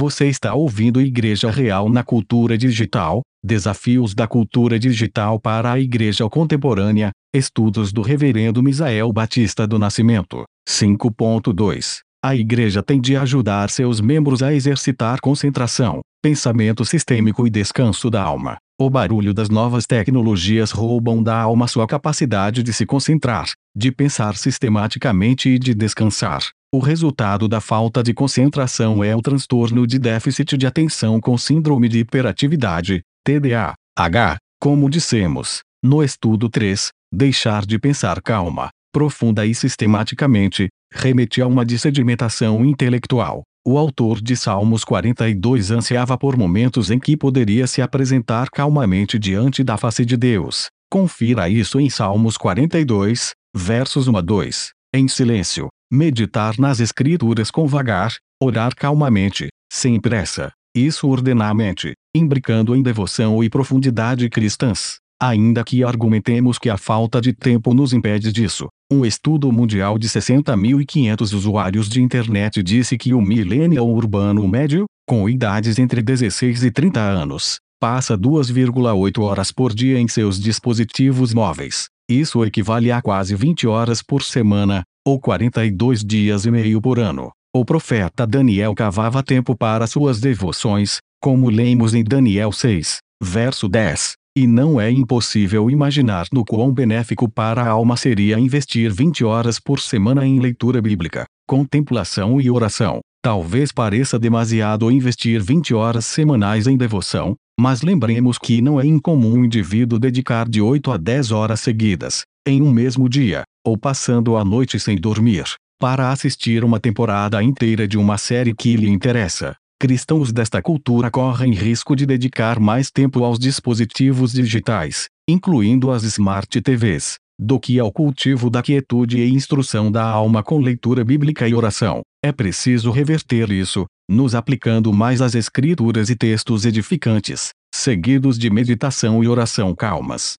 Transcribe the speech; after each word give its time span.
Você 0.00 0.28
está 0.28 0.54
ouvindo 0.54 0.98
Igreja 0.98 1.50
Real 1.50 1.90
na 1.90 2.02
Cultura 2.02 2.56
Digital: 2.56 3.20
Desafios 3.44 4.14
da 4.14 4.26
Cultura 4.26 4.78
Digital 4.78 5.38
para 5.38 5.72
a 5.72 5.78
Igreja 5.78 6.26
Contemporânea. 6.26 7.10
Estudos 7.34 7.92
do 7.92 8.00
Reverendo 8.00 8.62
Misael 8.62 9.12
Batista 9.12 9.66
do 9.66 9.78
Nascimento. 9.78 10.44
5.2 10.66 11.98
A 12.24 12.34
Igreja 12.34 12.82
tem 12.82 12.98
de 12.98 13.14
ajudar 13.14 13.68
seus 13.68 14.00
membros 14.00 14.42
a 14.42 14.54
exercitar 14.54 15.20
concentração, 15.20 16.00
pensamento 16.22 16.82
sistêmico 16.82 17.46
e 17.46 17.50
descanso 17.50 18.08
da 18.08 18.22
alma. 18.22 18.56
O 18.80 18.88
barulho 18.88 19.34
das 19.34 19.50
novas 19.50 19.84
tecnologias 19.86 20.70
roubam 20.70 21.22
da 21.22 21.38
alma 21.38 21.68
sua 21.68 21.86
capacidade 21.86 22.62
de 22.62 22.72
se 22.72 22.86
concentrar, 22.86 23.50
de 23.76 23.92
pensar 23.92 24.34
sistematicamente 24.34 25.50
e 25.50 25.58
de 25.58 25.74
descansar. 25.74 26.40
O 26.72 26.78
resultado 26.78 27.48
da 27.48 27.60
falta 27.60 28.00
de 28.00 28.14
concentração 28.14 29.02
é 29.02 29.16
o 29.16 29.20
transtorno 29.20 29.84
de 29.84 29.98
déficit 29.98 30.56
de 30.56 30.68
atenção 30.68 31.20
com 31.20 31.36
síndrome 31.36 31.88
de 31.88 31.98
hiperatividade, 31.98 33.00
TDAH, 33.24 34.36
como 34.60 34.88
dissemos, 34.88 35.62
no 35.82 36.00
estudo 36.00 36.48
3, 36.48 36.90
deixar 37.12 37.66
de 37.66 37.76
pensar 37.76 38.22
calma, 38.22 38.68
profunda 38.92 39.44
e 39.44 39.52
sistematicamente, 39.52 40.68
remete 40.92 41.42
a 41.42 41.46
uma 41.48 41.66
dissedimentação 41.66 42.64
intelectual. 42.64 43.42
O 43.66 43.76
autor 43.76 44.20
de 44.20 44.36
Salmos 44.36 44.84
42 44.84 45.72
ansiava 45.72 46.16
por 46.16 46.36
momentos 46.36 46.88
em 46.88 47.00
que 47.00 47.16
poderia 47.16 47.66
se 47.66 47.82
apresentar 47.82 48.48
calmamente 48.48 49.18
diante 49.18 49.64
da 49.64 49.76
face 49.76 50.04
de 50.04 50.16
Deus. 50.16 50.68
Confira 50.88 51.48
isso 51.48 51.80
em 51.80 51.90
Salmos 51.90 52.36
42, 52.36 53.32
versos 53.52 54.06
1 54.06 54.16
a 54.16 54.20
2. 54.20 54.70
Em 54.94 55.08
silêncio, 55.08 55.68
meditar 55.90 56.58
nas 56.58 56.78
Escrituras 56.78 57.50
com 57.50 57.66
vagar, 57.66 58.14
orar 58.40 58.74
calmamente, 58.76 59.48
sem 59.72 60.00
pressa, 60.00 60.52
isso 60.74 61.08
ordena 61.08 61.48
a 61.48 61.54
mente, 61.54 61.94
imbricando 62.14 62.76
em 62.76 62.82
devoção 62.82 63.42
e 63.42 63.50
profundidade 63.50 64.28
cristãs. 64.30 64.98
Ainda 65.20 65.62
que 65.64 65.84
argumentemos 65.84 66.58
que 66.58 66.70
a 66.70 66.78
falta 66.78 67.20
de 67.20 67.32
tempo 67.32 67.74
nos 67.74 67.92
impede 67.92 68.32
disso, 68.32 68.68
um 68.90 69.04
estudo 69.04 69.52
mundial 69.52 69.98
de 69.98 70.08
60.500 70.08 71.34
usuários 71.34 71.88
de 71.88 72.00
internet 72.00 72.62
disse 72.62 72.96
que 72.96 73.12
o 73.12 73.20
millennial 73.20 73.86
urbano 73.86 74.46
médio, 74.48 74.86
com 75.06 75.28
idades 75.28 75.78
entre 75.78 76.00
16 76.00 76.64
e 76.64 76.70
30 76.70 77.00
anos, 77.00 77.58
passa 77.80 78.16
2,8 78.16 79.22
horas 79.22 79.50
por 79.50 79.74
dia 79.74 79.98
em 79.98 80.06
seus 80.06 80.40
dispositivos 80.40 81.34
móveis. 81.34 81.88
Isso 82.08 82.44
equivale 82.44 82.90
a 82.90 83.02
quase 83.02 83.34
20 83.34 83.66
horas 83.66 84.02
por 84.02 84.22
semana, 84.22 84.82
ou 85.10 85.18
42 85.18 86.04
dias 86.04 86.44
e 86.44 86.52
meio 86.52 86.80
por 86.80 87.00
ano. 87.00 87.32
O 87.52 87.64
profeta 87.64 88.24
Daniel 88.24 88.72
cavava 88.76 89.24
tempo 89.24 89.56
para 89.56 89.88
suas 89.88 90.20
devoções, 90.20 90.98
como 91.20 91.50
lemos 91.50 91.94
em 91.94 92.04
Daniel 92.04 92.52
6, 92.52 92.98
verso 93.20 93.68
10. 93.68 94.12
E 94.38 94.46
não 94.46 94.80
é 94.80 94.88
impossível 94.88 95.68
imaginar 95.68 96.26
no 96.32 96.44
quão 96.44 96.72
benéfico 96.72 97.28
para 97.28 97.60
a 97.60 97.68
alma 97.68 97.96
seria 97.96 98.38
investir 98.38 98.92
20 98.92 99.24
horas 99.24 99.58
por 99.58 99.80
semana 99.80 100.24
em 100.24 100.38
leitura 100.38 100.80
bíblica, 100.80 101.24
contemplação 101.44 102.40
e 102.40 102.48
oração. 102.48 103.00
Talvez 103.20 103.72
pareça 103.72 104.16
demasiado 104.16 104.88
investir 104.92 105.42
20 105.42 105.74
horas 105.74 106.06
semanais 106.06 106.68
em 106.68 106.76
devoção, 106.76 107.34
mas 107.58 107.82
lembremos 107.82 108.38
que 108.38 108.62
não 108.62 108.80
é 108.80 108.86
incomum 108.86 109.40
um 109.40 109.44
indivíduo 109.44 109.98
dedicar 109.98 110.48
de 110.48 110.62
8 110.62 110.92
a 110.92 110.96
10 110.96 111.32
horas 111.32 111.58
seguidas, 111.58 112.22
em 112.46 112.62
um 112.62 112.70
mesmo 112.70 113.08
dia, 113.08 113.42
ou 113.64 113.76
passando 113.76 114.36
a 114.36 114.44
noite 114.44 114.78
sem 114.80 114.96
dormir, 114.96 115.44
para 115.78 116.10
assistir 116.10 116.64
uma 116.64 116.80
temporada 116.80 117.42
inteira 117.42 117.86
de 117.86 117.98
uma 117.98 118.18
série 118.18 118.54
que 118.54 118.76
lhe 118.76 118.88
interessa. 118.88 119.56
Cristãos 119.80 120.30
desta 120.30 120.60
cultura 120.60 121.10
correm 121.10 121.54
risco 121.54 121.96
de 121.96 122.04
dedicar 122.04 122.60
mais 122.60 122.90
tempo 122.90 123.24
aos 123.24 123.38
dispositivos 123.38 124.32
digitais, 124.32 125.06
incluindo 125.28 125.90
as 125.90 126.02
Smart 126.02 126.60
TVs, 126.60 127.16
do 127.38 127.58
que 127.58 127.78
ao 127.78 127.90
cultivo 127.90 128.50
da 128.50 128.62
quietude 128.62 129.18
e 129.18 129.32
instrução 129.32 129.90
da 129.90 130.04
alma 130.04 130.42
com 130.42 130.58
leitura 130.58 131.02
bíblica 131.02 131.48
e 131.48 131.54
oração. 131.54 132.02
É 132.22 132.30
preciso 132.30 132.90
reverter 132.90 133.50
isso, 133.50 133.86
nos 134.10 134.34
aplicando 134.34 134.92
mais 134.92 135.22
às 135.22 135.34
escrituras 135.34 136.10
e 136.10 136.16
textos 136.16 136.66
edificantes, 136.66 137.48
seguidos 137.74 138.38
de 138.38 138.50
meditação 138.50 139.24
e 139.24 139.28
oração 139.28 139.74
calmas. 139.74 140.34